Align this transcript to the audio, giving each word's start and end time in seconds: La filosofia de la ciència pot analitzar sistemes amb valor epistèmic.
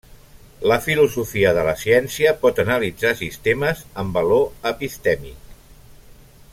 La 0.69 0.77
filosofia 0.85 1.51
de 1.57 1.65
la 1.67 1.75
ciència 1.81 2.31
pot 2.45 2.61
analitzar 2.65 3.11
sistemes 3.21 3.83
amb 4.05 4.17
valor 4.21 4.49
epistèmic. 4.71 5.57